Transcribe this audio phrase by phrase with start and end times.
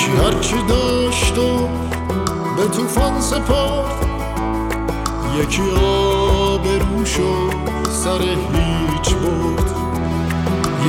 [0.00, 1.68] یکی هرچی داشت و
[2.56, 4.06] به توفان سپرد
[5.40, 5.62] یکی
[6.78, 7.50] روش و
[7.90, 9.70] سر هیچ بود.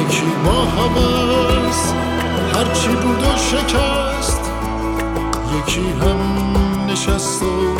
[0.02, 1.94] یکی با حوض
[2.56, 4.52] هرچی بود و شکست.
[5.58, 6.20] یکی هم
[6.92, 7.78] نشست و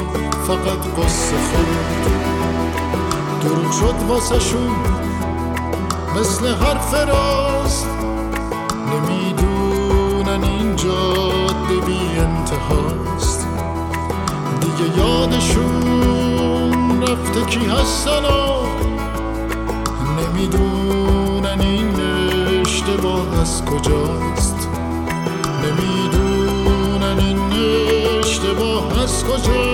[0.48, 2.08] فقط قصه خورد.
[3.42, 4.76] دروغ شد واسه شون
[6.20, 7.88] مثل حرف راست.
[8.88, 9.71] نمی‌دونن
[10.76, 13.48] جاده بی انتهاست.
[14.62, 18.62] دیگه یادشون رفته کی هستن و
[20.18, 21.96] نمی‌دونن این
[22.62, 24.68] اشتباه از کجاست.
[25.64, 27.40] نمی‌دونن این
[28.20, 29.71] اشتباه از کجاست.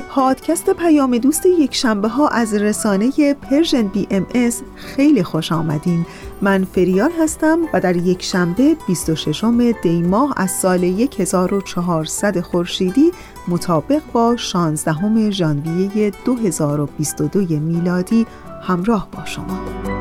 [0.00, 4.62] پادکست پیام دوست یک شنبه ها از رسانه Persian BMS.
[4.76, 6.06] خیلی خوش آمدین.
[6.42, 9.44] من فریال هستم و در یک شنبه 26
[9.82, 10.84] دی ماه از سال
[11.18, 13.10] 1400 خورشیدی
[13.48, 18.26] مطابق با 16 ژانویه 2022 میلادی
[18.62, 19.95] همراه با شما.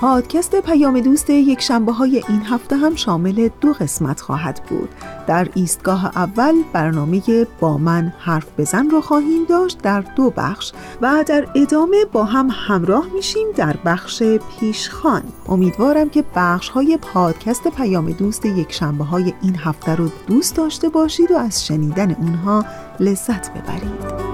[0.00, 4.88] پادکست پیام دوست یک شنبه های این هفته هم شامل دو قسمت خواهد بود.
[5.26, 7.22] در ایستگاه اول برنامه
[7.60, 12.48] با من حرف بزن رو خواهیم داشت در دو بخش و در ادامه با هم
[12.52, 14.22] همراه میشیم در بخش
[14.60, 20.56] پیشخان امیدوارم که بخش های پادکست پیام دوست یک شنبه های این هفته رو دوست
[20.56, 22.64] داشته باشید و از شنیدن اونها
[23.00, 24.26] لذت ببرید.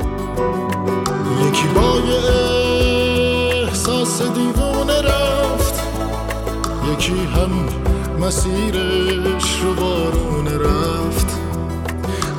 [1.48, 1.92] یکی با
[3.66, 4.71] احساس رفت
[6.92, 7.50] یکی هم
[8.20, 11.26] مسیرش رو بارون رفت.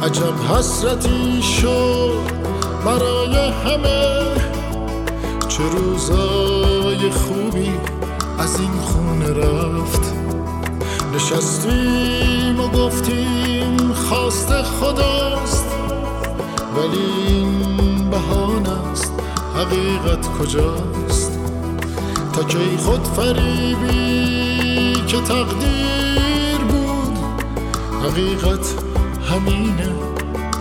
[0.03, 2.19] عجب حسرتی شد
[2.85, 4.23] برای همه.
[5.47, 7.71] چه روزای خوبی
[8.39, 10.13] از این خونه رفت.
[11.15, 15.65] نشستیم و گفتیم خواست خداست
[16.77, 19.13] ولی این بهانه است
[19.55, 21.22] حقیقت کجاست؟
[22.33, 22.43] تا
[22.77, 27.17] خود فریبی که تقدیر بود.
[28.03, 28.73] حقیقت
[29.29, 29.89] همینه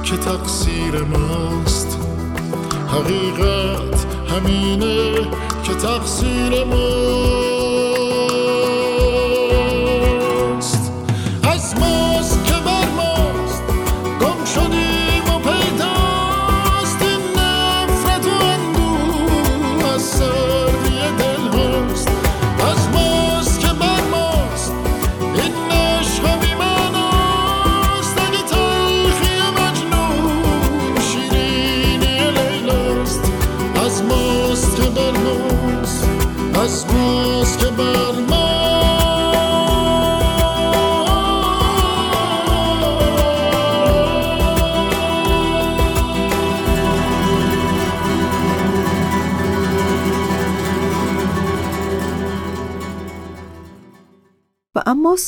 [0.03, 1.99] که تقصیر ماست.
[2.89, 5.15] حقیقت همینه
[5.65, 7.52] که تقصیر ماست.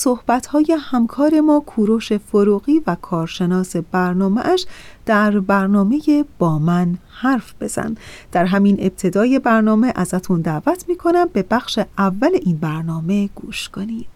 [0.05, 4.67] صحبتهای همکار ما کوروش فروغی و کارشناس برنامه اش
[5.07, 7.97] در برنامه با من حرف بزن.
[8.33, 14.07] در همین ابتدای برنامه ازتون دعوت می‌کنم به بخش اول این برنامه گوش کنید.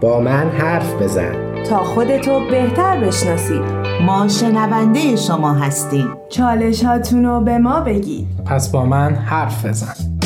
[0.00, 1.64] با من حرف بزن.
[1.64, 3.62] تا خودتو بهتر بشناسید.
[4.06, 6.08] ما شنونده شما هستیم.
[6.28, 8.26] چالش هاتونو به ما بگید.
[8.46, 10.25] پس با من حرف بزن.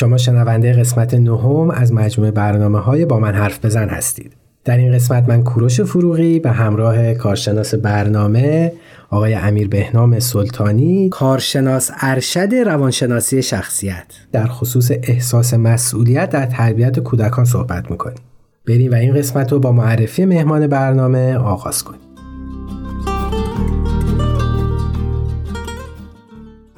[0.00, 4.32] شما شنونده قسمت نهم از مجموعه برنامه های با من حرف بزن هستید.
[4.64, 8.72] در این قسمت من کوروش فروغی به همراه کارشناس برنامه
[9.10, 14.06] آقای امیر بهنام سلطانی کارشناس ارشد روانشناسی شخصیت.
[14.32, 18.18] در خصوص احساس مسئولیت در تربیت کودکان صحبت می‌کنیم.
[18.66, 22.00] بریم و این قسمت رو با معرفی مهمان برنامه آغاز کنیم.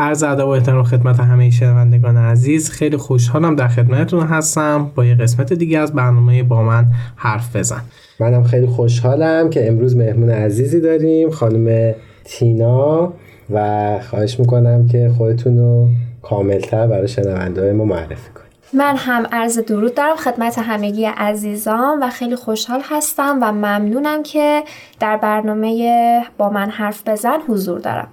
[0.02, 4.90] عرض ادب و احترام خدمت همه شنوندگان عزیز خیلی خوشحالم در خدمتتون هستم.
[4.94, 7.82] با یه قسمت دیگه از برنامه با من حرف بزن.
[8.20, 11.94] منم خیلی خوشحالم که امروز مهمون عزیزی داریم خانم
[12.24, 13.12] تینا.
[13.50, 15.88] و خواهش می‌کنم که خودتون رو
[16.22, 18.52] کاملتر برای شنونده ما معرفی کنید.
[18.74, 24.62] من هم عرض درود دارم خدمت همگی عزیزان و خیلی خوشحال هستم و ممنونم که
[25.00, 28.08] در برنامه با من حرف بزن حضور دارم.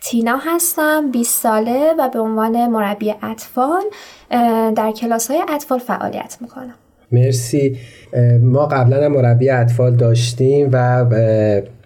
[0.00, 3.82] تینا هستم 20 ساله و به عنوان مربی اطفال
[4.76, 6.74] در کلاس های اطفال فعالیت می‌کنم.
[7.12, 7.76] مرسی.
[8.42, 11.04] ما قبلا هم مربی اطفال داشتیم و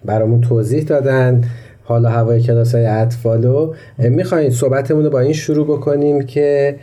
[0.05, 1.43] برامون توضیح دادن
[1.83, 3.75] حالا هوای کلاس های اطفال رو.
[3.97, 6.79] می‌خواین صحبتمون رو با این شروع بکنیم که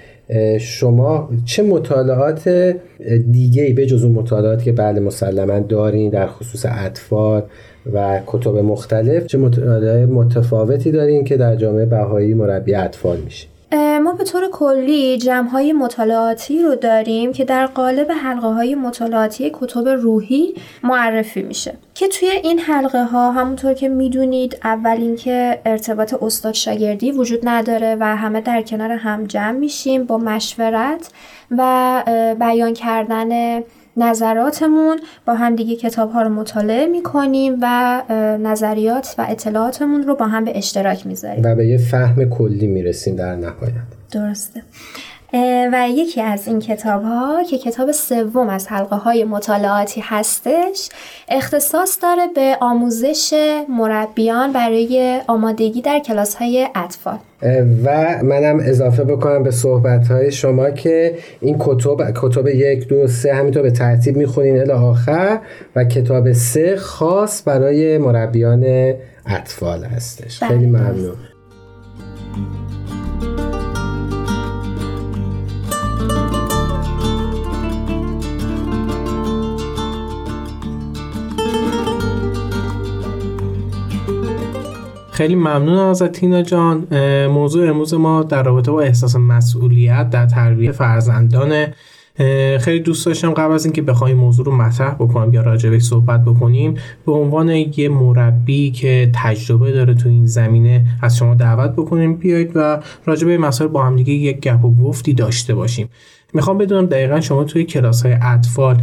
[0.61, 2.75] شما چه مطالعات
[3.31, 7.43] دیگه ای به جز اون مطالعاتی که بله مسلما دارین در خصوص اطفال
[7.93, 13.47] و کتب مختلف چه مطالعات متفاوتی دارین که در جامعه بهایی مربی اطفال میشه؟
[14.03, 19.50] ما به طور کلی جمع های مطالعاتی رو داریم که در قالب حلقه های مطالعاتی
[19.55, 21.75] کتب روحی معرفی میشه.
[21.94, 27.97] که توی این حلقه ها همونطور که می‌دونید اول اینکه ارتباط استاد شاگردی وجود نداره
[28.00, 31.11] و همه در کنار هم جمع میشیم با مشورت
[31.50, 32.03] و
[32.41, 33.61] بیان کردن
[33.96, 38.02] نظراتمون با هم دیگه کتاب ها رو مطالعه می‌کنیم و
[38.42, 41.44] نظریات و اطلاعاتمون رو با هم به اشتراک می‌ذاریم.
[41.44, 43.72] و به یه فهم کلی می‌رسیم در نهایت.
[44.12, 44.62] درسته.
[45.73, 50.88] و یکی از این کتاب ها که کتاب سوم از حلقه های مطالعاتی هستش
[51.29, 53.35] اختصاص داره به آموزش
[53.69, 57.19] مربیان برای آمادگی در کلاس های اطفال
[57.85, 63.35] و منم اضافه بکنم به صحبت های شما که این کتب کتب یک دو سه
[63.35, 65.38] همینطور به ترتیب می‌خونین الی آخر
[65.76, 68.94] و کتاب سه خاص برای مربیان
[69.26, 70.43] اطفال هستش.
[70.43, 71.30] خیلی ممنون.
[85.12, 86.87] خیلی ممنون از تینا جان.
[87.27, 91.75] موضوع امروز ما در رابطه با احساس مسئولیت در تربیت فرزندانه.
[92.61, 96.75] خیلی دوست داشتم قبل از اینکه بخوایم موضوع رو مطرح بکنم یا راجع صحبت بکنیم
[97.07, 102.53] به عنوان یه مربی که تجربه داره تو این زمینه از شما دعوت بکنیم بیایید
[102.55, 105.89] و راجع به مسائل با هم دیگه یک گپ و گفتی داشته باشیم.
[106.32, 108.77] می‌خوام بدونم دقیقا شما توی کلاس های اطفال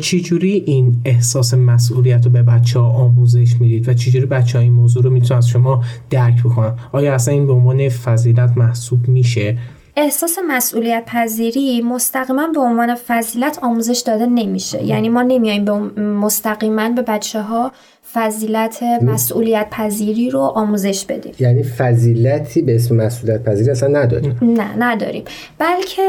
[0.00, 4.72] چجوری این احساس مسئولیت رو به بچه ها آموزش می‌دید و چجوری بچه ها این
[4.72, 9.58] موضوع رو می‌تونن از شما درک بکنن؟ آیا اصلا این به عنوان فضیلت محسوب میشه؟
[9.96, 14.84] احساس مسئولیت پذیری مستقیما به عنوان فضیلت آموزش داده نمیشه.
[14.84, 17.72] یعنی ما نمیایم به مستقیما به بچه ها
[18.12, 21.34] فضیلت مسئولیت پذیری رو آموزش بدیم.
[21.38, 24.38] یعنی فضیلتی به اسم مسئولیت پذیری اصلا نداریم.
[24.42, 25.24] نه نداریم.
[25.58, 26.02] بلکه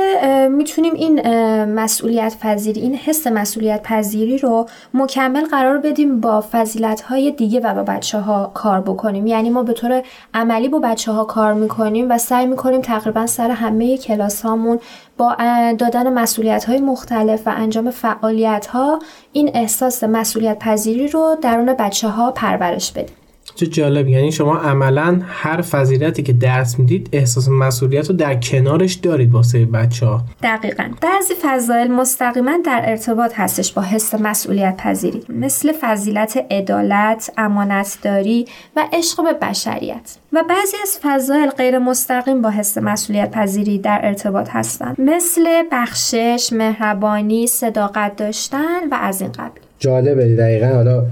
[0.52, 1.22] می‌تونیم این
[1.66, 7.74] مسئولیت پذیری این حس مسئولیت پذیری رو مکمل قرار بدیم با فضیلت های دیگه و
[7.74, 9.28] با بچه ها کار بکنیم.
[9.28, 13.52] یعنی ما به طور عملی با بچه ها کار می‌کنیم و سعی می‌کنیم تقریبا سر
[13.52, 14.80] همه کلاس هامون
[15.18, 15.36] با
[15.80, 19.00] دادن مسئولیت های مختلف و انجام فعالیت ها
[19.34, 23.16] این احساس مسئولیت پذیری رو درون بچه ها پرورش بدیم
[23.56, 24.08] چه جالب.
[24.08, 29.66] یعنی شما عملا هر فضیلتی که درس می‌دید احساس مسئولیت رو در کنارش دارید واسه
[29.66, 30.84] بچه ها دقیقا.
[31.02, 35.22] بعضی فضایل مستقیما در ارتباط هستش با حس مسئولیت پذیری.
[35.30, 38.46] مثل فضیلت عدالت امانتداری
[38.76, 40.18] و عشق به بشریت.
[40.34, 45.02] و بعضی از فضایل غیر مستقیم با حس مسئولیت پذیری در ارتباط هستند.
[45.02, 49.64] مثل بخشش مهربانی صداقت داشتن و از این قبیل.
[49.80, 50.68] جالبه دقیقا.
[50.68, 51.06] حالا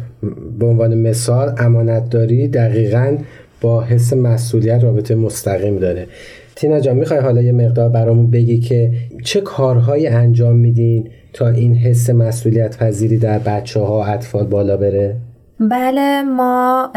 [0.60, 3.18] به عنوان مثال امانت داری دقیقا
[3.62, 6.08] با حس مسئولیت رابطه مستقیم داره
[6.56, 8.92] تینا جان می‌خوای حالا یه مقدار برامون بگی که
[9.24, 15.16] چه کارهایی انجام میدین تا این حس مسئولیت پذیری در بچه ها اطفال بالا بره؟
[15.60, 16.90] بله ما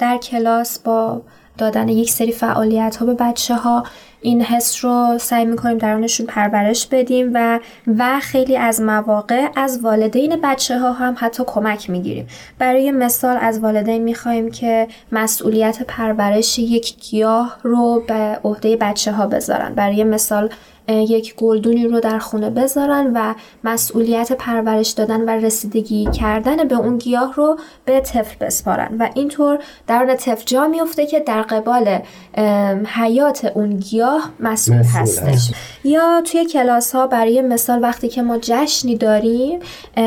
[0.00, 1.22] در کلاس با
[1.58, 3.84] دادن یک سری فعالیت ها به بچه ها
[4.22, 7.60] این حس رو سعی می‌کنیم درونشون پرورش بدیم و
[7.98, 12.26] و خیلی از مواقع از والدین بچه ها هم حتی کمک می‌گیریم.
[12.58, 19.26] برای مثال از والدین می‌خوایم که مسئولیت پرورش یک گیاه رو به عهده بچه ها
[19.26, 19.74] بذارن.
[19.74, 20.50] برای مثال
[20.90, 26.98] یک گلدونی رو در خونه بذارن و مسئولیت پرورش دادن و رسیدگی کردن به اون
[26.98, 28.96] گیاه رو به طفل بسپارن.
[28.98, 31.98] و اینطور درون طفل جا میفته که در قبال
[32.86, 35.52] حیات اون گیاه مسئول, مسئول هستش.
[35.84, 39.60] یا توی کلاس ها برای مثال وقتی که ما جشنی داریم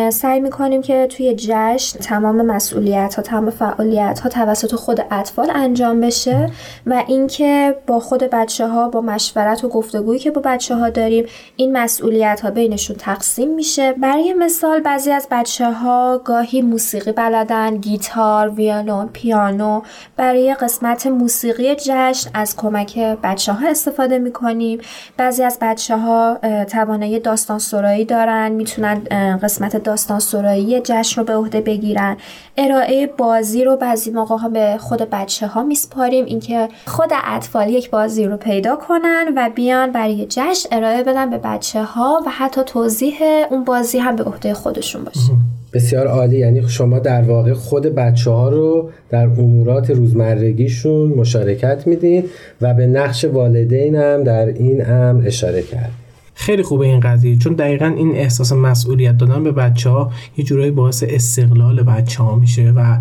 [0.10, 6.02] سعی می‌کنیم که توی جشن تمام مسئولیت ها تمام فعالیت ها توسط خود اطفال انجام
[6.02, 6.50] بشه
[6.86, 11.26] و اینکه با خود بچه ها با مشورت و گفتگویی که با بچه ها داریم
[11.56, 13.94] این مسئولیت ها بینشون تقسیم میشه.
[13.94, 19.82] برای مثال بعضی از بچه ها گاهی موسیقی بلدن گیتار ویولون پیانو.
[20.18, 24.80] برای قسمت موسیقی جشن از کمک بچه ها استفاده می‌کنیم.
[25.18, 26.38] بعضی از بچه ها
[26.70, 29.02] توانایی داستان سرایی دارن می‌تونن
[29.44, 32.18] قسمت داستان سرایی جشن رو به عهده بگیرن.
[32.58, 36.26] ارائه بازی رو بعضی موقع ها به خود بچه ها میسپاریم.
[36.26, 40.53] اینکه خود اطفال یک بازی رو پیدا کنن و بیان برای جشن.
[40.72, 43.14] ارائه بدن به بچه ها و حتی توضیح
[43.52, 45.32] اون بازی هم به عهده خودشون باشه.
[45.74, 46.38] بسیار عالی.
[46.38, 52.24] یعنی شما در واقع خود بچه ها رو در امورات روزمرگیشون مشارکت میدین
[52.62, 56.03] و به نقش والدین هم در این امر اشاره کرد.
[56.44, 60.72] خیلی خوبه این قضیه چون دقیقا این احساس مسئولیت دادن به بچه ها یه جورایی
[60.72, 63.00] باعث استقلال بچه ها میشه و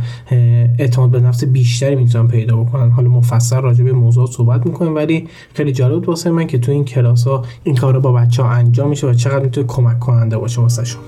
[0.79, 2.91] اعتماد به نفس بیشتری می‌تونن پیدا بکنن.
[2.91, 6.85] حالا مفصل راجع به موضوع صحبت می‌کنیم ولی خیلی جالب واسه من که تو این
[6.85, 10.61] کلاس ها این کار با بچه ها انجام میشه و چقدر می‌تونه کمک کننده باشه
[10.61, 11.03] واسه شون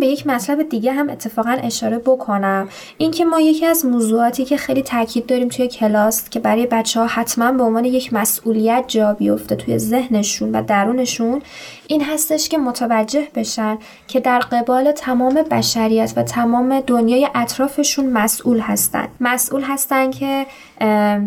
[0.00, 2.68] به یک مطلب دیگه هم اتفاقا اشاره بکنم.
[2.98, 7.06] اینکه ما یکی از موضوعاتی که خیلی تاکید داریم توی کلاس که برای بچه ها
[7.06, 11.42] حتما به عنوان یک مسئولیت جا بیفته توی ذهنشون و درونشون
[11.88, 13.78] این هستش که متوجه بشن
[14.08, 19.08] که در قبال تمام بشریت و تمام دنیای اطرافشون مسئول هستن.
[19.20, 20.46] مسئول هستن که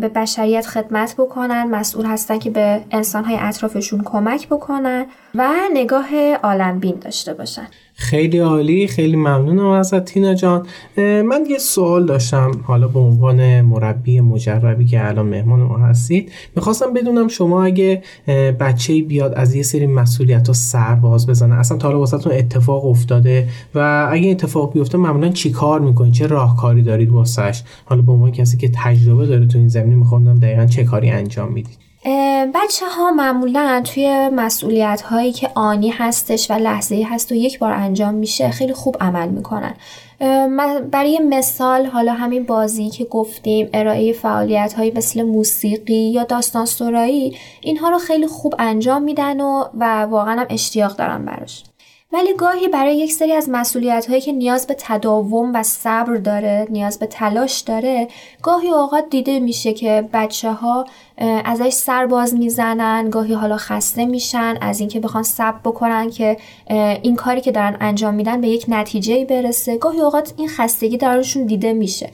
[0.00, 6.94] به بشریت خدمت بکنن مسئول هستن که به انسانهای اطرافشون کمک بکنن و نگاه عالمبین
[6.94, 7.66] داشته باشن.
[8.00, 10.66] خیلی عالی خیلی ممنونم ازت تینا جان.
[10.96, 16.92] من یه سوال داشتم حالا به عنوان مربی مجربی که الان مهمان ما هستید می‌خواستم
[16.92, 18.02] بدونم شما اگه
[18.60, 22.86] بچه بیاد از یه سری مسئولیت ها سر باز بزنه اصلا تا حالا واسهتون اتفاق
[22.86, 28.12] افتاده و اگه اتفاق بیفته معمولا چی کار می‌کنید؟ چه راهکاری دارید واسش؟ حالا به
[28.12, 31.89] عنوان کسی که تجربه داره تو این زمینه می‌خوام دقیقا چه کاری انجام می‌دید.
[32.54, 37.72] بچه ها معمولا توی مسئولیت هایی که آنی هستش و لحظه هست و یک بار
[37.72, 39.74] انجام میشه خیلی خوب عمل می‌کنن.
[40.90, 47.36] برای مثال حالا همین بازی که گفتیم ارائه فعالیت هایی مثل موسیقی یا داستان سرایی
[47.60, 51.64] اینها رو خیلی خوب انجام میدن و, و واقعا هم اشتیاق دارن براش.
[52.12, 56.66] ولی گاهی برای یک سری از مسئولیت هایی که نیاز به تداوم و صبر داره
[56.70, 58.08] نیاز به تلاش داره
[58.42, 60.86] گاهی اوقات دیده میشه که بچه ها
[61.20, 66.36] ازش سر باز می‌زنن گاهی حالا خسته میشن از اینکه بخوان صبر بکنن که
[67.02, 69.78] این کاری که دارن انجام میدن به یک نتیجه برسه.
[69.78, 72.10] گاهی اوقات این خستگی درشون دیده میشه.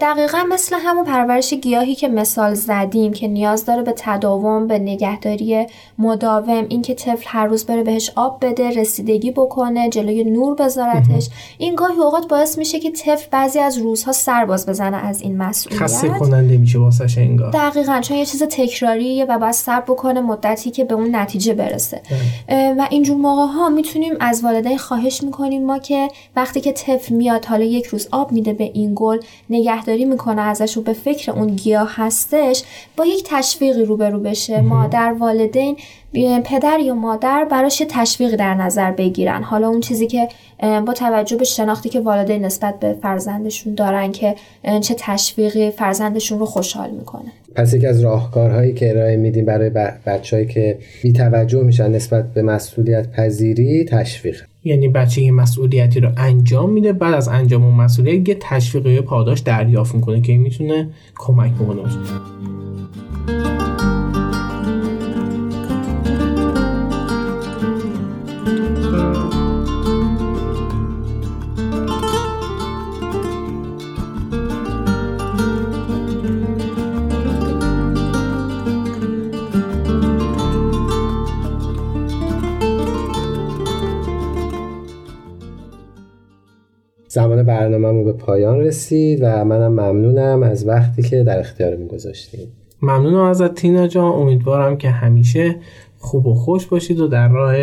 [0.00, 5.66] دقیقا مثل همون پرورش گیاهی که مثال زدیم که نیاز داره به تداوم به نگهداری
[5.98, 11.28] مداوم اینکه طفل هر روز بره بهش آب بده رسیدگی بکنه جلوی نور بذارتش.
[11.58, 15.36] این گاهی اوقات باعث میشه که طفل بعضی از روزها سر باز بزنه از این
[15.36, 15.82] مسئولیت.
[15.82, 20.70] خسته کننده میشه واسه انگار دقیقا چون یه چیز تکراریه و باید صبر بکنه مدتی
[20.70, 22.02] که به اون نتیجه برسه.
[22.48, 27.44] و اینجور موقع ها می‌تونیم از والدین خواهش می‌کنیم ما که وقتی که طفل میاد
[27.44, 29.18] حالا یک روز آب میده به این گل
[29.50, 32.62] نگهداری می‌کنه ازش و به فکر اون گیاه هستش
[32.96, 34.60] با یک تشویقی روبرو بشه.
[34.60, 35.76] مادر والدین
[36.44, 39.42] پدر یا مادر براش یه تشویق در نظر بگیرن.
[39.42, 40.28] حالا اون چیزی که
[40.86, 44.34] با توجه به شناختی که والدین نسبت به فرزندشون دارن که
[44.80, 47.32] چه تشویقی فرزندشون رو خوشحال می‌کنه.
[47.54, 49.70] پس یکی از راهکارهایی که ارائه میدیم برای
[50.06, 54.42] بچههایی که بی توجه میشن نسبت به مسئولیت پذیری تشویق.
[54.64, 59.40] یعنی بچه یه مسئولیتی رو انجام میده بعد از انجام اون مسئولیت یه تشویق پاداش
[59.40, 60.88] دریافت می‌کنه که می‌تونه
[61.18, 61.82] کمک بکنه
[87.70, 92.52] زمان برنامه به پایان رسید و منم ممنونم از وقتی که در اختیار می گذاشتیم
[92.82, 94.12] ممنونم ازت تینا جان.
[94.12, 95.56] امیدوارم که همیشه
[95.98, 97.54] خوب و خوش باشید و در راه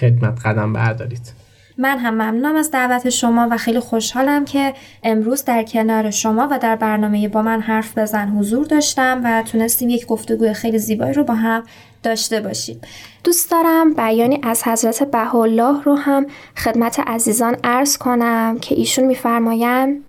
[0.00, 1.32] خدمت قدم بردارید.
[1.78, 6.58] من هم ممنونم از دعوت شما و خیلی خوشحالم که امروز در کنار شما و
[6.62, 11.24] در برنامه با من حرف بزن حضور داشتم و تونستیم یک گفتگوی خیلی زیبایی رو
[11.24, 11.62] با هم
[12.06, 12.80] داشته باشیم
[13.24, 20.04] دوست دارم بیانی از حضرت الله رو هم خدمت عزیزان عرض کنم که ایشون میفرمایند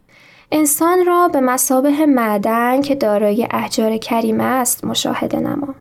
[0.52, 5.76] انسان را به مسابه معدن که دارای احجار کریمه است مشاهده نما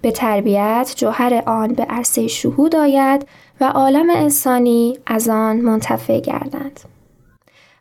[0.00, 3.26] به تربیت جوهر آن به عرصه شهود آید
[3.60, 6.80] و عالم انسانی از آن منتفع گردند.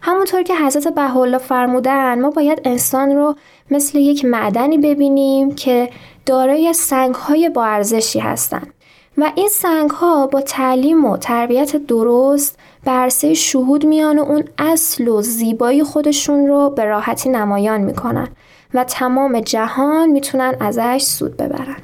[0.01, 3.35] همونطور که حضرت بهاءالله فرمودن ما باید انسان رو
[3.71, 5.89] مثل یک معدنی ببینیم که
[6.25, 8.73] دارای سنگ های با ارزشی هستند
[9.17, 14.43] و این سنگ ها با تعلیم و تربیت درست به عرصه شهود میان و اون
[14.57, 18.27] اصل و زیبایی خودشون رو به راحتی نمایان می‌کنن
[18.73, 21.77] و تمام جهان می‌تونن ازش سود ببرن.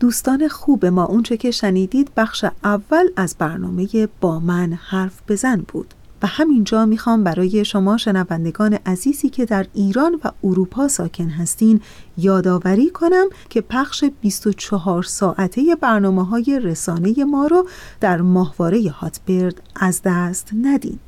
[0.00, 5.94] دوستان خوب ما اونچه که شنیدید بخش اول از برنامه با من حرف بزن بود
[6.24, 11.80] و همینجا می‌خوام برای شما شنوندگان عزیزی که در ایران و اروپا ساکن هستین
[12.18, 17.68] یادآوری کنم که پخش 24 ساعته برنامه های رسانه ما رو
[18.00, 20.98] در ماهواره Hotbird از دست ندین.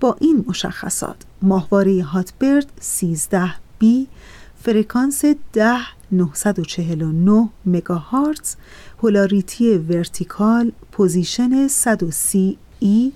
[0.00, 4.08] با این مشخصات ماهواره Hotbird 13 B
[4.56, 5.76] فرکانس 10
[6.12, 8.56] 949 مگاهرتز
[8.98, 13.12] polarity vertical position 130 E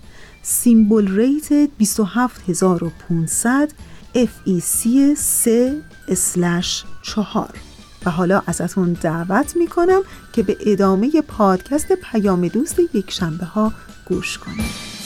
[0.50, 3.72] symbol rate 27500
[4.14, 7.50] FEC 3 اسلش 4
[8.06, 10.00] و حالا ازتون دعوت می‌کنم
[10.32, 13.72] که به ادامه پادکست پیام دوست یک شنبه ها
[14.08, 14.97] گوش کنید.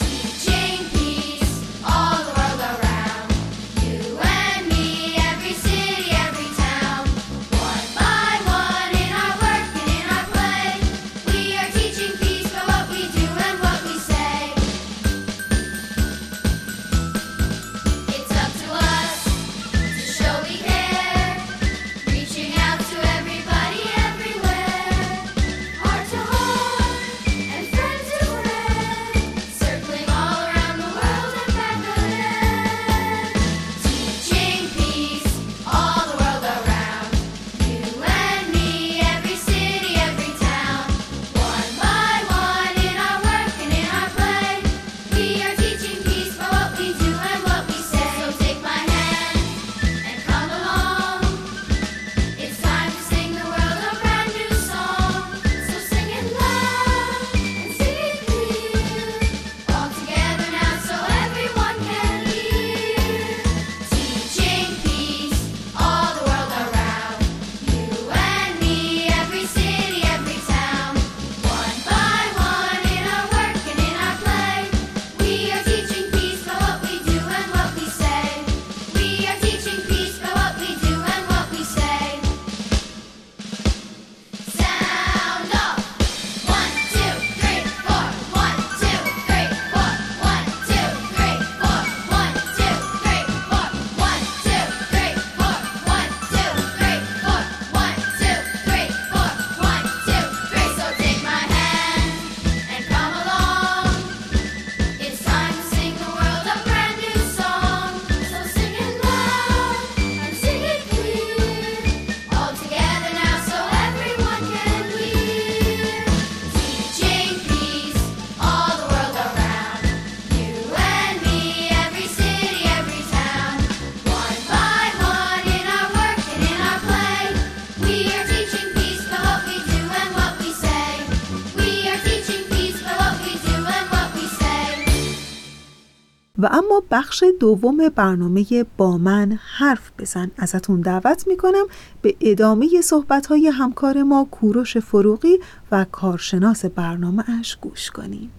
[136.42, 138.44] و اما بخش دوم برنامه
[138.76, 140.30] با من حرف بزن.
[140.36, 141.64] ازتون دعوت می‌کنم
[142.02, 145.38] به ادامه صحبت های همکار ما کوروش فروغی
[145.72, 148.30] و کارشناس برنامه اش گوش کنیم.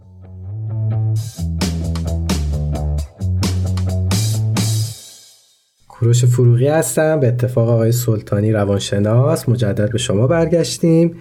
[5.87, 7.19] کوروش فروغی هستم.
[7.19, 9.49] به اتفاق آقای سلطانی روانشناس.
[9.49, 11.15] مجدد به شما برگشتیم.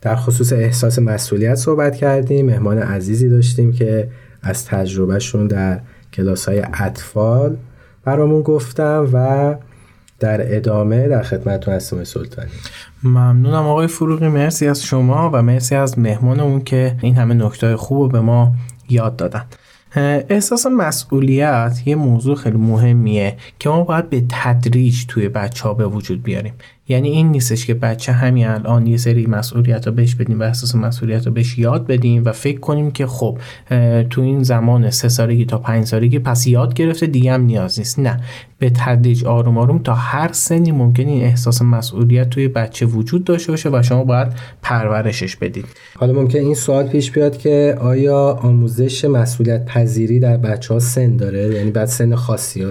[0.00, 2.46] در خصوص احساس مسئولیت صحبت کردیم.
[2.46, 4.10] مهمان عزیزی داشتیم که
[4.42, 5.80] از تجربهشون در
[6.12, 7.56] کلاس های اطفال
[8.04, 9.54] برامون گفتم و
[10.20, 12.50] در ادامه در خدمتتون هستم سلطانی.
[13.02, 18.12] ممنونم آقای فروغی مرسی از شما و مرسی از مهمانمون که این همه نکته خوب
[18.12, 18.52] به ما
[18.88, 19.44] یاد دادن.
[20.28, 25.86] احساس مسئولیت یه موضوع خیلی مهمیه که ما باید به تدریج توی بچه ها به
[25.86, 26.54] وجود بیاریم.
[26.90, 30.74] یعنی این نیستش که بچه همین الان یه سری مسئولیت رو بهش بدیم و احساس
[30.74, 33.38] مسئولیت رو بهش یاد بدیم و فکر کنیم که خب
[34.10, 37.98] تو این زمان سه سالگی تا پنج سالگی پس یاد گرفته دیگه هم نیاز نیست.
[37.98, 38.20] نه
[38.58, 43.52] به تدریج آروم آروم تا هر سنی ممکن این احساس مسئولیت توی بچه وجود داشته
[43.52, 44.28] باشه و شما باید
[44.62, 45.64] پرورشش بدید.
[45.96, 51.16] حالا ممکن این سوال پیش بیاد که آیا آموزش مسئولیت پذیری در بچه ها سن
[51.16, 52.64] داره؟ یعنی بعد سن خاصی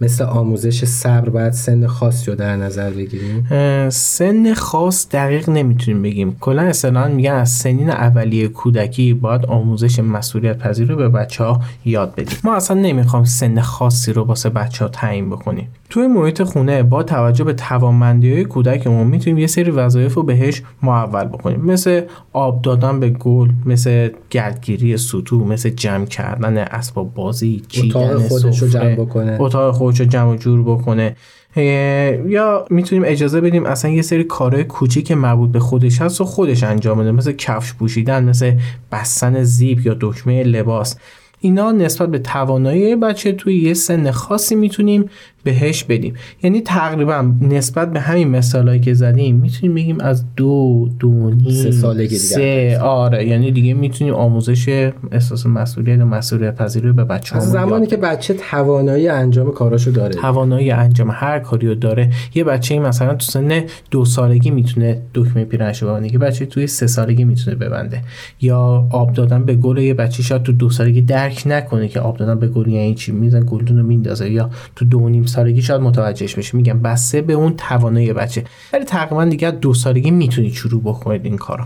[0.00, 3.46] مثل آموزش صبر باید سن خاصی رو در نظر بگیریم؟
[3.88, 6.36] سن خاص دقیق نمی‌تونیم بگیم.
[6.40, 11.60] کلا اصلا میگن از سنین اولیه کودکی باید آموزش مسئولیت پذیر رو به بچه ها
[11.84, 12.38] یاد بدیم.
[12.44, 15.68] ما اصلا نمی‌خوام سن خاصی رو واسه بچه ها تعیین بکنیم.
[15.90, 20.62] توی محیط خونه با توجه به توانمندی های کودکمون می‌تونیم یه سری وظایف رو بهش
[20.82, 21.60] معول بکنیم.
[21.60, 28.62] مثل آب دادن به گل مثل گردگیری سطوح مثل جمع کردن اسباب بازی چیدن خودش
[28.62, 29.36] رو جمع بکنه.
[29.40, 31.16] اتاق خودش رو جمع جور بکنه.
[32.26, 36.62] یا می‌تونیم اجازه بدیم اصلا یه سری کارهای کوچیک مربوط به خودش هست و خودش
[36.62, 37.12] انجام بده.
[37.12, 38.52] مثل کفش پوشیدن مثل
[38.92, 40.96] بستن زیپ یا دکمه لباس.
[41.40, 45.10] اینا نسبت به توانایی بچه توی یه سن خاصی می‌تونیم
[45.46, 46.14] بهش بدیم.
[46.42, 51.70] یعنی تقریبا نسبت به همین مثالایی که زدیم می‌تونیم بگیم از دو دو نیم سه
[51.70, 53.26] سالگی دیگه سه آره.
[53.26, 58.34] یعنی دیگه می‌تونیم آموزش احساس مسئولیت و مسئولیت پذیری به بچه از زمانی که بچه
[58.34, 60.14] توانایی انجام کاراشو داره.
[60.14, 62.10] توانایی انجام هر کاری رو داره.
[62.34, 66.08] یه بچه مثلا تو سن دو سالگی می‌تونه دکمه پیرنش ببنده.
[66.08, 68.02] که بچه توی سه سالگی می‌تونه ببنده.
[68.40, 72.16] یا آب دادن به گل یه بچه شاید تو دو سالگی درک نکنه که آب
[72.16, 73.12] دادن به گل یعنی چی.
[73.12, 74.30] میزن گلدون رو میندازه.
[74.30, 78.44] یا تو دو نیم سالگی شاید متوجهش بشه میگم بسته به اون توانایی بچه.
[78.72, 81.64] ولی تقریبا دیگه دو سالگی می‌تونید شروع بکنید این کارو.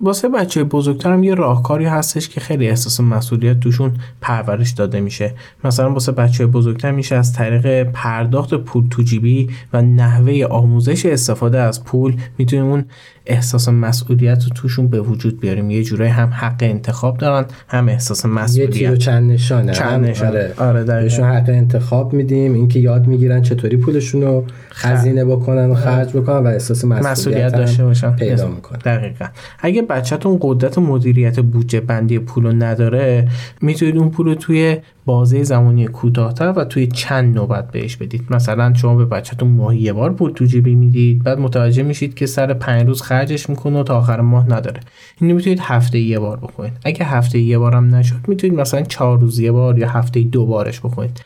[0.00, 5.34] واسه بچه بزرگتر هم یه راهکاری هستش که خیلی احساس مسئولیت توشون پرورش داده میشه.
[5.64, 11.58] مثلا واسه بچه بزرگتر میشه از طریق پرداخت پول تو جیبی و نحوه آموزش استفاده
[11.58, 12.16] از پول.
[12.38, 12.84] می‌تونیم اون
[13.26, 15.70] احساس مسئولیت رو توشون به وجود بیاریم.
[15.70, 18.76] یه جورایی هم حق انتخاب دارن هم احساس مسئولیت.
[18.76, 19.72] یه چند نشانه.
[19.72, 20.30] چند نشانه.
[20.30, 25.74] آره, آره بهشون حق انتخاب میدیم اینکه یاد می‌گیرن چطوری پولشون رو خزینه بکنن و
[25.74, 28.16] خرج بکنن و احساس مسئولیت, مسئولیت داشته باشن.
[28.16, 28.78] پیدا می‌کنن.
[28.78, 29.26] دقیقا.
[29.60, 33.28] اگه بچهتون قدرت مدیریت بودجه بندی پول نداره
[33.60, 38.24] می‌تونید اون پول رو توی بازه زمانی کوتاهتر و توی چند نوبت بهش بدید.
[38.30, 42.26] مثلا شما به بچهتون ماهی یه بار پول تو جیبی می‌دید بعد متوجه میشید که
[42.26, 44.80] سر پنج روز خرجش می‌کنه و تا آخر ماه نداره.
[45.20, 46.72] اینو می‌تونید هفته یه بار بکنید.
[46.84, 50.80] اگه هفته یه بارم نشد می‌تونید مثلا چهار روز یه بار یا هفته دو بارش
[50.80, 51.20] بکنید.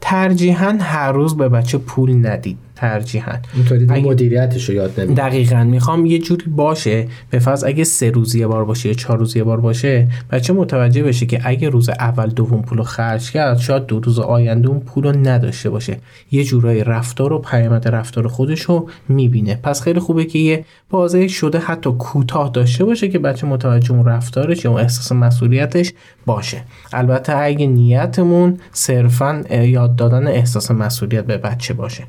[0.00, 2.58] ترجیحاً هر روز به بچه پول ندید.
[2.80, 5.64] ترجیحاً اینطوری مدیریتش رو یاد نمید دقیقاً.
[5.64, 9.36] می‌خوام یه جوری باشه به فرض اگه سه روز یه بار باشه یا چهار روز
[9.36, 13.86] یه بار باشه بچه متوجه بشه که اگه روز اول دوم پول خرج کرد شاید
[13.86, 15.98] دو روز آینده اون پول رو نداشته باشه.
[16.30, 19.58] یه جورایی رفتار و پیامد رفتار خودش رو می‌بینه.
[19.62, 24.04] پس خیلی خوبه که یه بازه شده حتی کوتاه داشته باشه که بچه متوجه اون
[24.04, 25.92] رفتارش یا اون احساس مسئولیتش
[26.26, 26.62] باشه.
[26.92, 32.04] البته اگه نیتمون صرفا یاد دادن احساس مسئولیت به بچه باشه.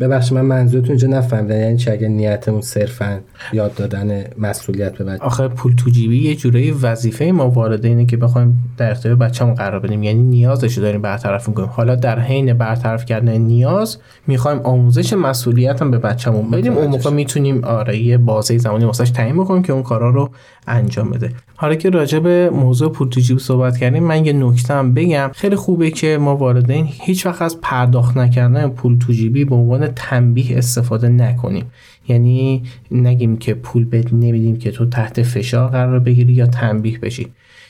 [0.00, 1.60] ببخش من منظورتون اینجا نفهمیدم.
[1.60, 3.20] یعنی چه اگه نیتمون صرفا
[3.52, 5.24] یاد دادن مسئولیت به بچه.
[5.24, 9.80] آخه پول تو جیبی یه جورایی وظیفه ما والدینه که بخوایم در اختیار بچه‌مون قرار
[9.80, 10.02] بدیم.
[10.02, 15.90] یعنی نیازش داریم برطرف کنیم حالا در حین برطرف کردن نیاز می‌خوایم آموزش مسئولیت هم
[15.90, 16.72] به بچه‌مون بدیم.
[16.72, 20.30] اون موقع می‌تونیم آره یه بازه زمانی واسش تعیین بکنیم که اون کارا رو
[20.66, 21.30] انجام بده.
[21.56, 25.30] حالا که راجع به موضوع پول تو جیب صحبت کردیم من یه نکته هم بگم.
[25.34, 29.86] خیلی خوبه که ما والدین هیچ وقت از پرداخت نکردن پول تو جیبی به عنوان
[29.86, 31.64] تنبیه استفاده نکنیم.
[32.08, 37.26] یعنی نگیم که پول بهت نمیدیم که تو تحت فشار قرار بگیری یا تنبیه بشی.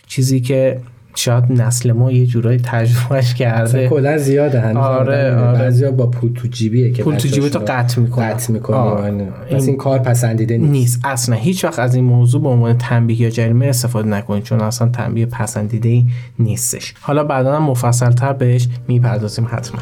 [0.07, 0.81] چیزی که
[1.15, 3.89] شاید نسل ما یه جورایی تجربهش کرده.
[3.89, 5.59] کلا زیاده هنوز آره آره.
[5.59, 9.67] بعضیا با پول تو جیبیه که پول تو جیبه تو قطع می‌کنه قطع می‌کنه پس
[9.67, 10.73] این کار پسندیده نیست.
[10.73, 11.01] نیست.
[11.05, 14.89] اصلا هیچ وقت از این موضوع به عنوان تنبیه یا جریمه استفاده نکنید چون اصلا
[14.89, 16.03] تنبیه پسندیده
[16.39, 16.95] نیستش.
[17.01, 19.81] حالا بعدا هم مفصل تر بهش می‌پردازیم حتما.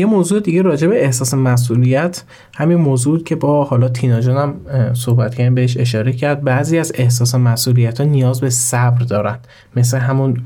[0.00, 4.54] یه موضوع دیگه راجع به احساس مسئولیت همین موضوع که با حالا تینا جانم
[4.94, 6.44] صحبت کردیم بهش اشاره کرد.
[6.44, 9.38] بعضی از احساس مسئولیت ها نیاز به صبر دارن.
[9.76, 10.36] مثل همون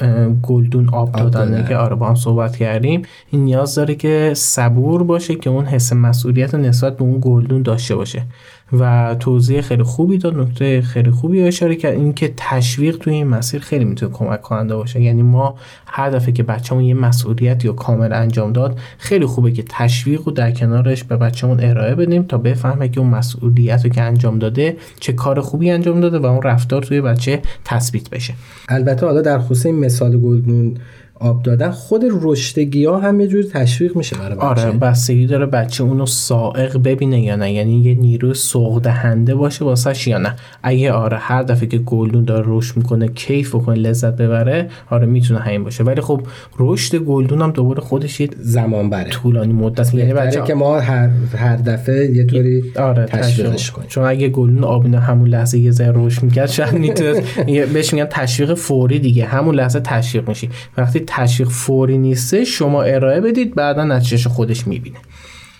[0.42, 3.02] گلدون آب دادنه که آره با هم صحبت کردیم.
[3.30, 7.96] این نیاز داره که صبور باشه که اون حس مسئولیت نسبت به اون گلدون داشته
[7.96, 8.22] باشه.
[8.72, 11.94] و توضیح خیلی خوبی داد نکته خیلی خوبی اشاره کرد.
[11.94, 15.02] اینکه تشویق توی این مسیر خیلی می‌تونه کمک کننده باشه.
[15.02, 15.54] یعنی ما
[15.86, 20.32] هر دفعه که بچه‌مون یه مسئولیت یا کامل انجام داد خیلی خوبه که تشویق رو
[20.32, 24.76] در کنارش به بچه‌مون ارائه بدیم تا بفهمه که اون مسئولیت رو که انجام داده
[25.00, 28.34] چه کار خوبی انجام داده و اون رفتار توی بچه تثبیت بشه.
[28.68, 30.76] البته حالا در خصوص این مثال گلدون
[31.20, 34.44] آب دادن خود رشدگی ها هم یه جور تشویق میشه برای بچه.
[34.44, 37.52] آره بستگی داره بچه اونو سائق ببینه یا نه.
[37.52, 40.36] یعنی یه نیرو سوق دهنده باشه واسش یا نه.
[40.62, 45.40] اگه آره هر دفعه که گلدون داره رشد می‌کنه کیف بکنه لذت ببره آره می‌تونه
[45.40, 45.84] همین باشه.
[45.84, 46.20] ولی خب
[46.58, 49.10] رشد گلدون هم دوباره خودش یه زمان بره.
[49.10, 53.88] طولانی مدت یعنی بچه که ما هر هر دفعه یه طوری آره تشویقش کنیم.
[53.88, 57.22] چون اگه گلدون آبینه همون لحظه یه ذره رشد می‌کرد شاید می‌تونه
[57.72, 59.24] بهش میگن تشویق فوری دیگه.
[59.24, 60.50] همون لحظه تشویق میشی.
[60.76, 64.98] وقتی تشویق فوری نیسته شما ارائه بدید بعدا نتیجهش خودش می‌بینه.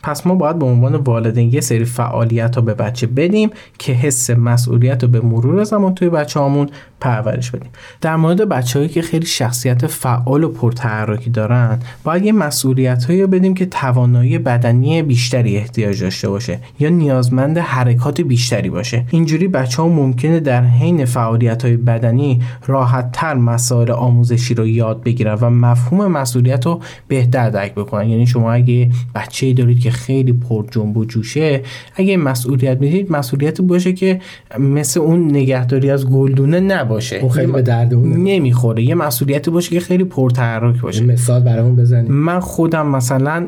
[0.04, 4.30] پس ما باید به عنوان والدین یه سری فعالیت ها به بچه بدیم که حس
[4.30, 6.68] مسئولیت رو به مرور زمان توی بچه هامون
[7.00, 7.70] پرورش بدیم.
[8.00, 13.54] در مورد بچههایی که خیلی شخصیت فعال و پرتحرکی دارن باید یه مسئولیت هایی بدیم
[13.54, 19.04] که توانایی بدنی بیشتری احتیاج داشته باشه یا نیازمند حرکات بیشتری باشه.
[19.10, 25.02] اینجوری بچه ها ممکنه در حین فعالیت های بدنی راحت تر مسائل آموزشی رو یاد
[25.02, 28.08] بگیرن و مفهوم مسئولیت رو بهتر درک بکنن.
[28.08, 31.62] یعنی شما اگه بچه دارید که خیلی پر جنب و جوشه
[31.96, 34.20] اگه مسئولیت می‌دید مسئولیت باشه که
[34.58, 37.16] مثل اون نگهداری از گلدونه نباشه.
[37.16, 38.82] اون خیلی به درد اون نمی‌خوره.
[38.82, 41.04] یه مسئولیتی باشه که خیلی پرتحرک باشه.
[41.04, 43.46] مثال برامون بزنید من خودم مثلا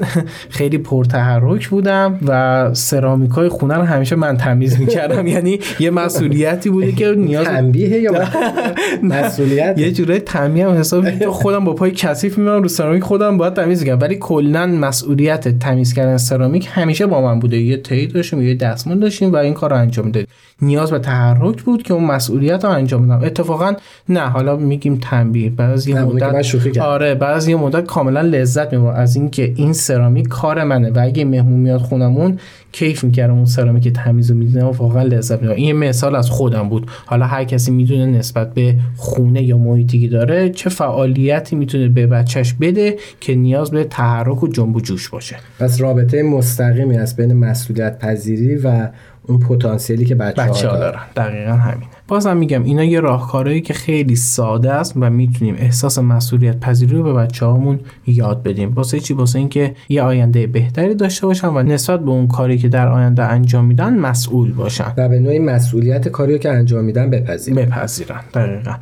[0.49, 5.27] خیلی پرتحرک بودم و سرامیکای خونه رو همیشه من تمیز می‌کردم.
[5.37, 8.13] یعنی یه مسئولیتی بوده که نیاز تنبیه یا
[9.03, 13.85] مسئولیت؟ یه تنبیه هم حساب خودم با پای کثیف میمونم رو سرامیک خودم باید تمیز
[13.85, 17.57] کنم ولی کلا مسئولیت تمیز کردن سرامیک همیشه با من بوده.
[17.57, 20.29] یه تی داشتیم یه دستمال داشتیم و این کار رو انجام دادیم
[20.63, 23.25] نیاز به تحرک بود که اون مسئولیت رو انجام بدم.
[23.25, 23.73] اتفاقا
[24.09, 25.53] نه حالا میگیم تنبیه.
[25.87, 30.99] یه مدت آره یه مدت کاملا لذت می‌برم از اینکه این سرامیک کار منه و
[31.03, 32.39] اگه مهمون میاد خونمون
[32.73, 35.57] کیف می‌کردم اون سرامیک تمیز می‌دیدم و واقعا لذت می‌برم.
[35.57, 36.91] این مثال از خودم بود.
[37.07, 42.07] حالا هر کسی می‌دونه نسبت به خونه یا محیطی که داره چه فعالیتی می‌تونه به
[42.07, 45.37] بچهش بده که نیاز به تحرک و جنب و جوش باشه.
[45.59, 48.89] پس رابطه مستقیمی از بین مسئولیت پذیری و
[49.29, 51.01] اون پتانسیلی که بچه, بچه ها دارن.
[51.17, 51.91] دقیقا همینه.
[52.09, 57.03] بازم میگم اینا یه راهکارهایی که خیلی ساده است و می‌تونیم احساس مسئولیت پذیری رو
[57.03, 58.73] به بچه هامون یاد بدیم.
[58.75, 62.69] واسه چی؟ واسه اینکه یه آینده بهتری داشته باشن و نسبت به اون کاری که
[62.69, 64.93] در آینده انجام میدن مسئول باشن.
[64.97, 67.57] و به نوعی مسئولیت کاری که انجام میدن بپذیرن.
[67.57, 68.21] بپذیرن.
[68.35, 68.73] دقیقا.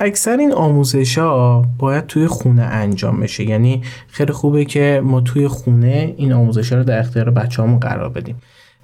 [0.00, 3.44] اکثر این آموزش ها باید توی خونه انجام بشه.
[3.44, 8.08] یعنی خیلی خوبه که ما توی خونه این آموزش ها رو در اختیار بچه قرار
[8.08, 8.36] بدیم.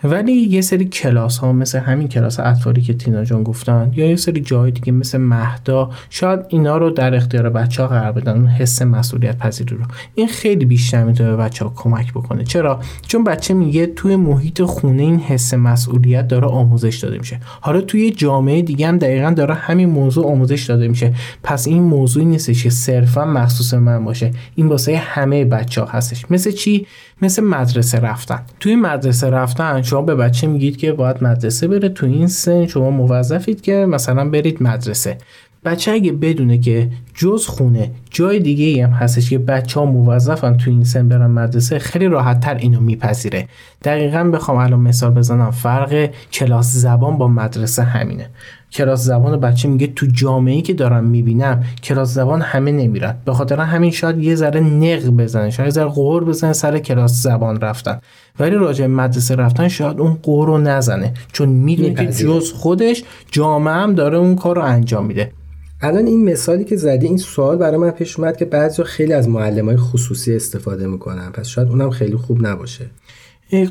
[0.05, 4.17] ولی یه سری کلاس ها مثل همین کلاس اطفالی که تینا جان گفتن یا یه
[4.17, 8.47] سری جای دیگه مثل مهدا شاید اینا رو در اختیار بچه ها قرار بدن اون
[8.47, 9.85] حس مسئولیت پذیری رو.
[10.15, 12.45] این خیلی بیشتر می‌تونه به بچه ها کمک بکنه.
[12.45, 17.41] چرا؟ چون بچه میگه توی محیط خونه این حس مسئولیت داره آموزش داده میشه.
[17.61, 21.15] حالا توی جامعه دیگه هم دقیقا داره همین موضوع آموزش داده میشه.
[21.43, 24.31] پس این موضوعی نیستش که صرفا مخصوص من باشه.
[24.55, 26.31] این واسه همه بچه ها هستش.
[26.31, 26.87] مثل چی؟
[27.23, 28.41] مثل مدرسه رفتن.
[28.61, 31.89] توی مدرسه رفتن شما به بچه میگید که باید مدرسه بره.
[31.89, 35.19] تو این سن شما موظفید که مثلا برید مدرسه.
[35.65, 40.71] بچه اگه بدونه که جز خونه جای دیگه هم هستش که بچه ها موظفن تو
[40.71, 43.49] این سن برن مدرسه خیلی راحت تر اینو میپذیره.
[43.83, 48.31] دقیقا بخوام الان مثال بزنم فرق کلاس زبان با مدرسه همینه.
[48.73, 53.15] کلاس زبان بچه میگه تو جامعه که دارم می‌بینم کلاس زبان همه نمیرن.
[53.25, 57.23] به خاطر همین شاید یه ذره نق بزنه شاید یه ذره قهر بزنه سر کلاس
[57.23, 58.01] زبان رفتن.
[58.41, 63.75] ولی راجع مدرسه رفتن شاید اون قهر رو نزنه چون می‌دونه که جز خودش جامعه
[63.75, 65.33] هم داره اون کار رو انجام میده.
[65.81, 69.29] الان این مثالی که زدی این سوال برای من پیش اومد که بعضی خیلی از
[69.29, 71.31] معلم های خصوصی استفاده می‌کنن.
[71.33, 72.87] پس شاید اونم خیلی خوب نباشه.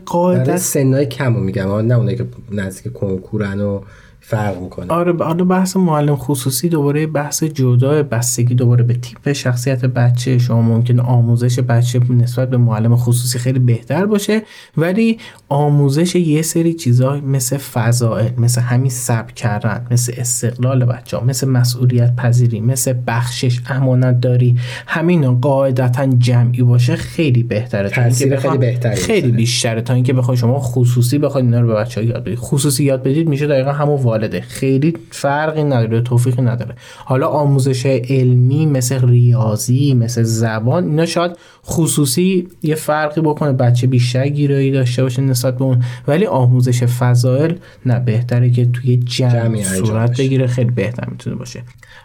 [0.05, 1.71] قاعدت سنای کم رو میگم.
[1.71, 3.81] نه اونایی که نزدیک کنکورن و
[4.31, 4.93] فرق می‌کنه.
[4.93, 10.37] آره حالا بحث معلم خصوصی دوباره بحث جدا بستگی دوباره به تیپ شخصیت بچه.
[10.37, 14.41] شما ممکن آموزش بچه نسبت به معلم خصوصی خیلی بهتر باشه
[14.77, 15.17] ولی
[15.49, 21.47] آموزش یه سری چیزا مثل فضائل مثل همین سب کردن مثل استقلال بچه ها مثل
[21.47, 27.89] مسئولیت پذیری مثل بخشش امانت داری همین قاعدتا جمعی باشه خیلی بهتره.
[27.89, 29.81] تاثیر خیلی بهتره خیلی بیشتره.
[29.81, 33.29] تا اینکه بخوای شما خصوصی بخواید اینا رو به بچه‌ها یاد بدید خصوصی یاد بدید
[33.29, 34.41] میشه دقیقا همون والده.
[34.41, 36.75] خیلی فرقی نداره توفیقی نداره.
[36.97, 41.31] حالا آموزش علمی مثل ریاضی مثل زبان اینا شاید
[41.65, 43.53] خصوصی یه فرقی بکنه.
[43.53, 45.83] بچه بیشتر گیرایی داشته باشه نسبت به اون.
[46.07, 47.53] ولی آموزش فضائل
[47.85, 50.47] نه بهتره که توی جمع صورت بگیره.
[50.47, 51.63] خیلی بهتر می‌تونه باشه.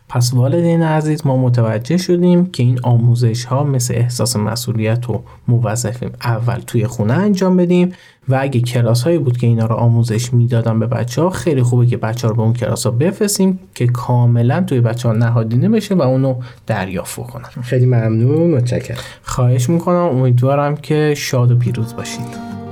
[0.09, 6.11] پس والدین عزیز ما متوجه شدیم که این آموزش ها مثل احساس مسئولیت و موظفیم.
[6.25, 7.93] اول توی خونه انجام بدیم
[8.29, 11.87] و اگه کلاس هایی بود که اینا رو آموزش می‌دادن به بچه ها خیلی خوبه
[11.87, 15.69] که بچه ها رو به اون کلاس ها بفرستیم که کاملا توی بچه ها نهادینه
[15.69, 16.35] بشه و اونو
[16.67, 18.99] دریافت کنن خیلی ممنون متشکرم.
[19.23, 22.66] خواهش می‌کنم امیدوارم که شاد و پیروز باشید.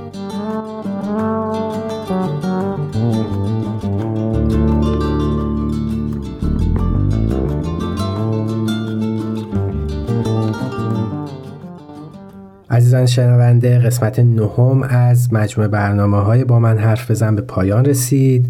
[12.95, 18.45] عزیزان شنونده قسمت نهم از مجموعه برنامه های با من حرف بزن به پایان رسید.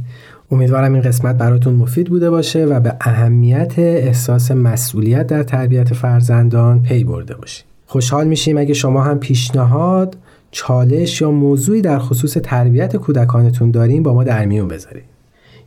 [0.52, 6.84] امیدوارم این قسمت براتون مفید بوده باشه و به اهمیت احساس مسئولیت در تربیت فرزندان
[6.84, 7.66] پی برده باشید.
[7.86, 10.18] خوشحال میشیم اگه شما هم پیشنهاد
[10.52, 15.04] چالش یا موضوعی در خصوص تربیت کودکانتون دارین با ما در میون بذارید.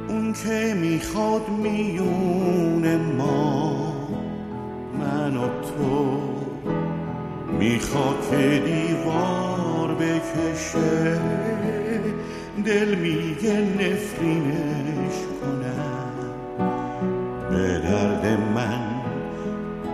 [0.08, 3.94] اون که می‌خواد میون ما
[5.00, 6.20] من و تو.
[7.60, 11.20] می‌خواد که دیوار بکشه
[12.66, 16.14] دل میگه نفرینش کنم.
[17.50, 18.26] به درد
[18.56, 18.88] من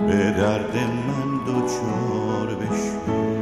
[0.08, 0.76] به درد
[1.08, 3.33] من دوچار بشه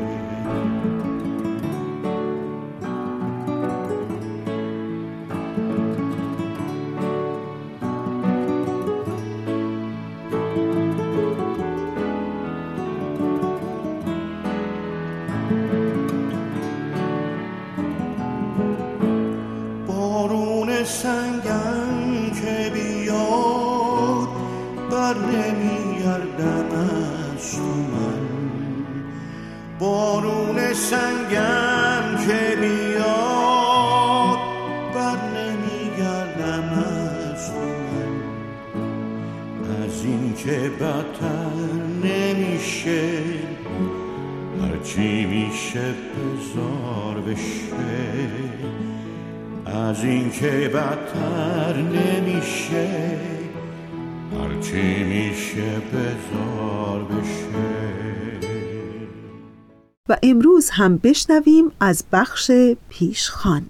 [60.11, 62.51] و امروز هم بشنویم از بخش
[62.89, 63.65] پیشخان.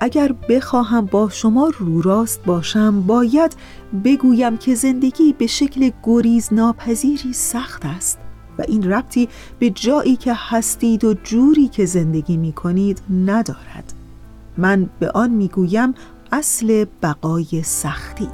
[0.00, 3.56] اگر بخواهم با شما رو راست باشم باید
[4.04, 8.18] بگویم که زندگی به شکل گریز ناپذیری سخت است
[8.58, 13.92] و این ربطی به جایی که هستید و جوری که زندگی می کنید ندارد.
[14.56, 15.94] من به آن می گویم
[16.36, 18.28] اصل بقای سختی.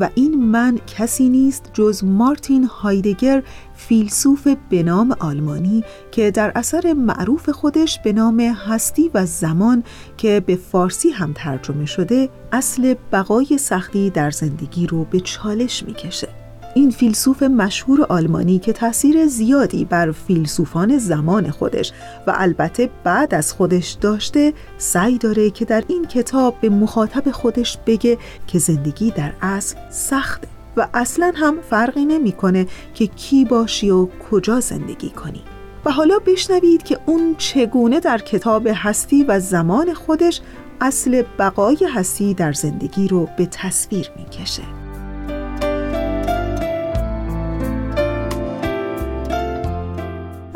[0.00, 3.42] و این من کسی نیست جز مارتین هایدگر
[3.74, 9.84] فیلسوف به نام آلمانی که در اثر معروف خودش به نام هستی و زمان
[10.16, 16.37] که به فارسی هم ترجمه شده اصل بقای سختی در زندگی رو به چالش می‌کشه.
[16.78, 21.92] این فیلسوف مشهور آلمانی که تاثیر زیادی بر فیلسوفان زمان خودش
[22.26, 27.78] و البته بعد از خودش داشته سعی داره که در این کتاب به مخاطب خودش
[27.86, 34.08] بگه که زندگی در اصل سخته و اصلا هم فرقی نمی‌کنه که کی باشی و
[34.30, 35.42] کجا زندگی کنی.
[35.84, 40.40] و حالا بشنوید که اون چگونه در کتاب هستی و زمان خودش
[40.80, 44.87] اصل بقای هستی در زندگی رو به تصویر می‌کشه.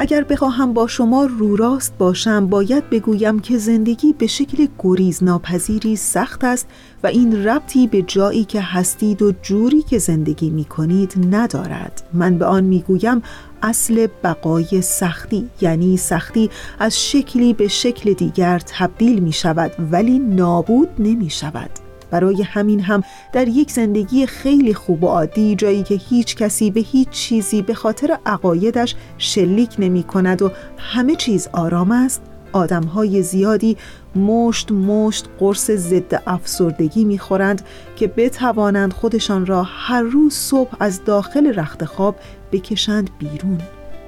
[0.02, 5.96] اگر بخواهم با شما رو راست باشم باید بگویم که زندگی به شکل گریز ناپذیری
[5.96, 6.68] سخت است
[7.02, 12.02] و این ربطی به جایی که هستید و جوری که زندگی می کنید ندارد.
[12.12, 13.22] من به آن می گویم
[13.62, 20.88] اصل بقای سختی یعنی سختی از شکلی به شکل دیگر تبدیل می شود ولی نابود
[20.98, 21.70] نمی شود
[22.12, 23.02] برای همین هم
[23.32, 27.74] در یک زندگی خیلی خوب و عادی جایی که هیچ کسی به هیچ چیزی به
[27.74, 33.76] خاطر عقایدش شلیک نمی کند و همه چیز آرام است آدم های زیادی
[34.16, 37.62] مشت مشت قرص ضد افسردگی می‌خورند
[37.96, 42.16] که بتوانند خودشان را هر روز صبح از داخل رخت خواب
[42.52, 43.58] بکشند بیرون.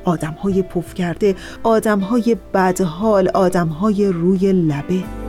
[0.04, 5.23] آدم های پف کرده آدم های بدحال آدم های روی لبه.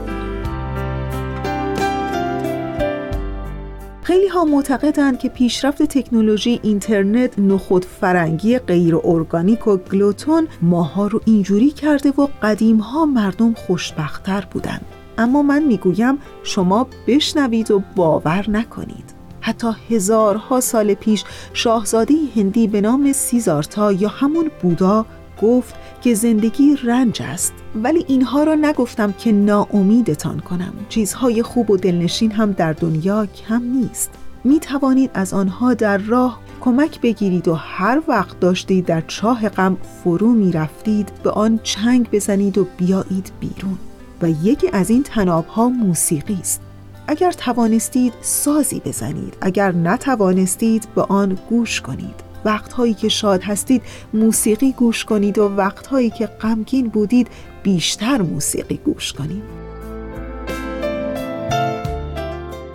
[4.06, 11.20] خیلی ها معتقدند که پیشرفت تکنولوژی اینترنت نخود فرنگی غیر ارگانیک و گلوتون ماها رو
[11.24, 14.80] اینجوری کرده و قدیم ها مردم خوشبختتر بودن.
[15.18, 19.14] اما من می‌گویم شما بشنوید و باور نکنید.
[19.40, 25.06] حتی هزارها سال پیش شاهزاده هندی به نام سیزارتا یا همون بودا
[25.42, 30.72] گفت که زندگی رنج است ولی اینها را نگفتم که ناامیدتان کنم.
[30.88, 34.10] چیزهای خوب و دلنشین هم در دنیا کم نیست.
[34.44, 39.76] می توانید از آنها در راه کمک بگیرید و هر وقت داشتید در چاه غم
[40.04, 43.78] فرو می رفتید به آن چنگ بزنید و بیایید بیرون.
[44.22, 46.60] و یکی از این تنابها موسیقی است.
[47.08, 52.25] اگر توانستید سازی بزنید اگر نتوانستید به آن گوش کنید.
[52.46, 53.82] وقتهایی که شاد هستید
[54.14, 57.28] موسیقی گوش کنید و وقتهایی که غمگین بودید
[57.62, 59.42] بیشتر موسیقی گوش کنید.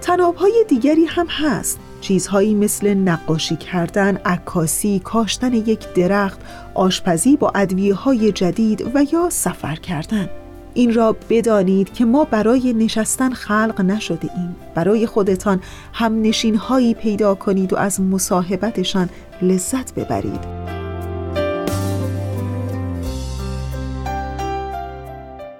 [0.01, 1.79] تنابهای دیگری هم هست.
[2.01, 6.39] چیزهایی مثل نقاشی کردن، عکاسی، کاشتن یک درخت،
[6.73, 10.29] آشپزی با ادویه های جدید و یا سفر کردن.
[10.73, 15.59] این را بدانید که ما برای نشستن خلق نشده ایم برای خودتان
[15.93, 19.09] هم نشین هایی پیدا کنید و از مصاحبتشان
[19.41, 20.71] لذت ببرید.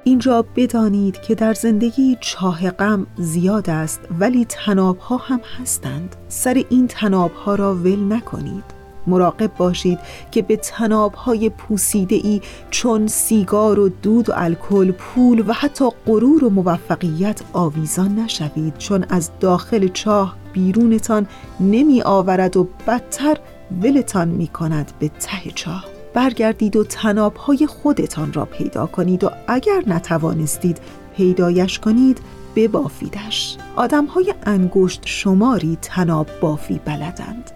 [0.04, 6.16] اینجا بدانید که در زندگی چاه غم زیاد است ولی تنابها هم هستند.
[6.28, 8.81] سر این تنابها را ول نکنید.
[9.08, 10.00] مراقب باشید
[10.32, 16.44] که به تنابهای پوسیده ای چون سیگار و دود و الکل پول و حتی غرور
[16.44, 18.78] و موفقیت آویزان نشوید.
[18.78, 21.28] چون از داخل چاه بیرونتان
[21.60, 23.38] نمی آورد و بدتر
[23.82, 25.86] ولتان می کند به ته چاه.
[26.14, 30.82] برگردید و تنابهای خودتان را پیدا کنید و اگر نتوانستید
[31.18, 32.22] پیدایش کنید
[32.56, 33.58] ببافیدش.
[33.76, 37.52] آدم های انگشت شماری تناب بافی بلدند.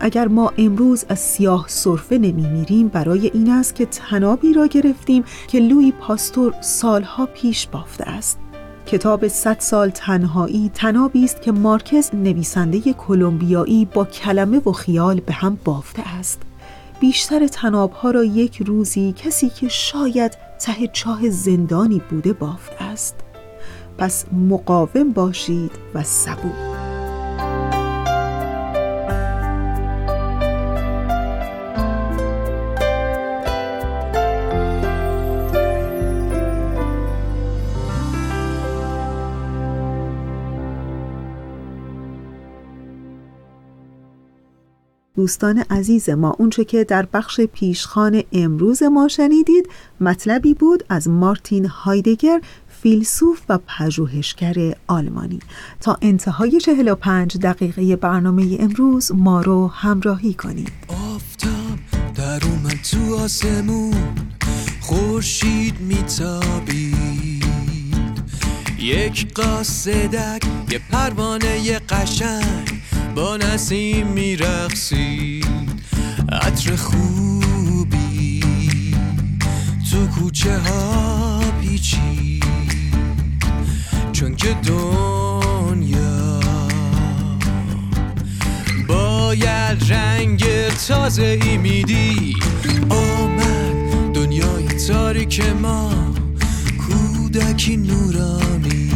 [0.00, 5.60] اگر ما امروز از سیاه صرفه نمیمیریم برای این است که تنابی را گرفتیم که
[5.60, 8.38] لوی پاستور سالها پیش بافته است.
[8.86, 15.32] کتاب 100 سال تنهایی تنابی است که مارکز نویسنده کلمبیایی با کلمه و خیال به
[15.32, 16.42] هم بافته است.
[17.00, 23.14] بیشتر تنابها را یک روزی کسی که شاید ته چاه زندانی بوده بافته است.
[23.98, 27.69] پس مقاوم باشید و صبور.
[45.20, 49.68] دوستان عزیز ما اونچه که در بخش پیشخان امروز ما شنیدید
[50.00, 55.38] مطلبی بود از مارتین هایدگر فیلسوف و پژوهشگر آلمانی.
[55.80, 60.72] تا انتهای 45 دقیقه برنامه امروز ما رو همراهی کنید.
[60.88, 61.78] آفتاب
[62.14, 64.14] در اومد تو آسمون
[64.80, 67.44] خورشید میتابید.
[68.78, 72.79] یک قاصدک یه پروانه قشنگ
[73.14, 75.46] با نسیم میرقصید
[76.32, 78.40] عطر خوبی
[79.90, 82.44] تو کوچه ها پیچید.
[84.12, 86.40] چون که دنیا
[88.88, 90.44] باید رنگ
[90.88, 92.36] تازه ای میدی.
[92.88, 95.92] آمد دنیای تاریک ما
[96.78, 98.90] کودکی نورانی.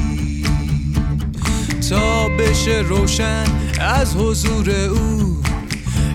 [1.91, 5.37] تا بشه روشن از حضور او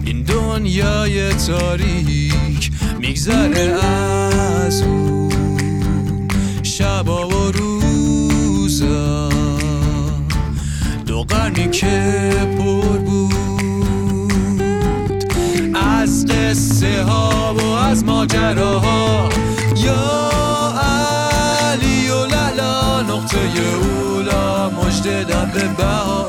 [0.06, 5.30] این دنیای تاریک میگذره از او.
[6.64, 9.30] شبا و روزا
[11.06, 13.30] دو قرنی که پر بود.
[15.76, 19.30] از قصه ها و از ماجراها
[19.76, 20.30] یا
[20.82, 26.29] علی و للا نقطه اولا مجد به یا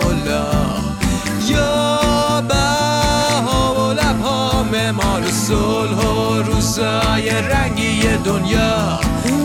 [5.51, 9.01] صلح و روزای رنگی دنیا.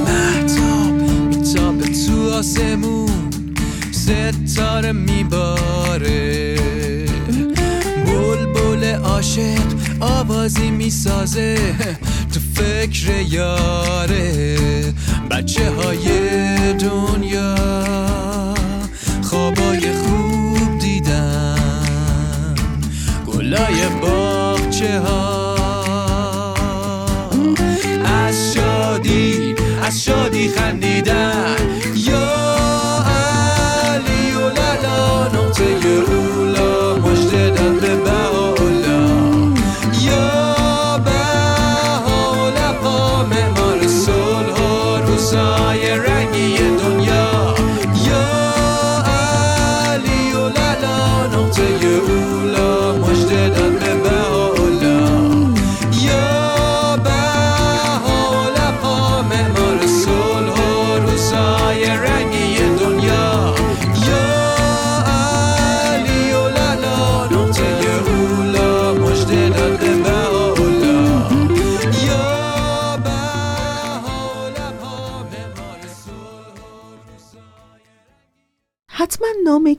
[0.06, 3.30] محتاب میتاب تو آسمون.
[3.92, 6.56] ستاره میباره.
[8.06, 9.68] بلبل عاشق
[10.00, 11.58] آوازی می‌سازه.
[12.34, 14.35] تو فکر یاره.
[30.06, 30.95] شادی از شادی خندیدن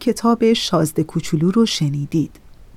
[0.07, 2.31] کتاب شازده کوچولو رو شنیدید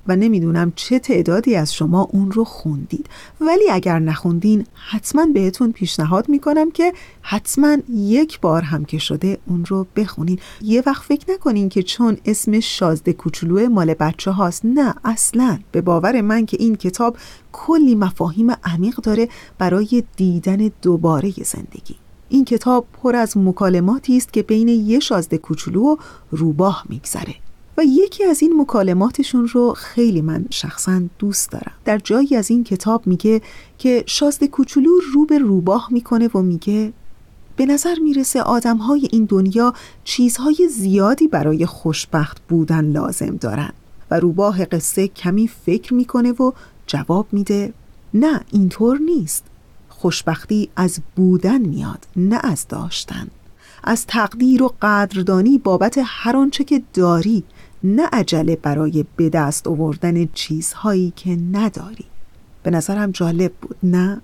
[0.06, 3.06] و نمی‌دونم چه تعدادی از شما اون رو خوندید.
[3.40, 9.64] ولی اگر نخوندین حتما بهتون پیشنهاد می‌کنم که حتما یک بار هم که شده اون
[9.64, 14.64] رو بخونین یه وقت فکر نکنین که چون اسم شازده کوچولو مال بچه هاست.
[14.64, 15.58] نه اصلا.
[15.72, 17.16] به باور من که این کتاب
[17.52, 19.28] کلی مفاهیم عمیق داره
[19.58, 21.96] برای دیدن دوباره زندگی.
[22.30, 25.96] این کتاب پر از مکالماتی است که بین یه شازده کوچولو و
[26.30, 27.34] روباه میگذره.
[27.78, 31.72] و یکی از این مکالماتشون رو خیلی من شخصا دوست دارم.
[31.84, 33.42] در جایی از این کتاب میگه
[33.78, 36.92] که شازده کوچولو رو به روباه می‌کنه و میگه
[37.56, 39.74] به نظر می‌رسه آدمهای این دنیا
[40.04, 43.72] چیزهای زیادی برای خوشبخت بودن لازم دارن.
[44.10, 46.52] و روباه قصه کمی فکر می‌کنه و
[46.86, 47.72] جواب میده
[48.14, 49.44] نه اینطور نیست.
[50.00, 53.26] خوشبختی از بودن میاد نه از داشتن.
[53.84, 57.44] از تقدیر و قدردانی بابت هر آنچه که داری
[57.84, 62.04] نه عجله برای به دست آوردن چیزهایی که نداری.
[62.62, 64.20] به نظرم جالب بود نه؟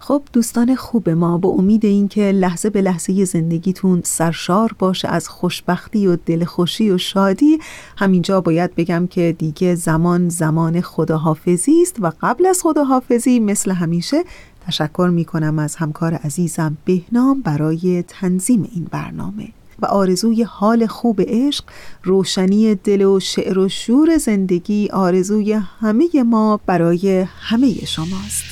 [0.00, 6.06] خب دوستان خوب ما با امید اینکه لحظه به لحظه زندگیتون سرشار باشه از خوشبختی
[6.06, 7.58] و دلخوشی و شادی
[7.96, 14.24] همینجا باید بگم که دیگه زمان زمان خداحافظی است و قبل از خداحافظی مثل همیشه
[14.68, 19.48] تشکر می کنم از همکار عزیزم بهنام برای تنظیم این برنامه.
[19.82, 21.64] و آرزوی حال خوب عشق
[22.04, 28.44] روشنی دل و شعر و شور زندگی آرزوی همه ما برای همه شماست.